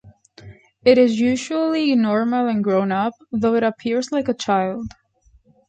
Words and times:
It 0.83 0.97
is 0.97 1.19
usually 1.19 1.93
normal 1.95 2.47
and 2.47 2.63
grown 2.63 2.91
up 2.91 3.13
though 3.31 3.53
it 3.53 3.61
appears 3.61 4.11
like 4.11 4.27
a 4.29 4.33
child. 4.33 4.91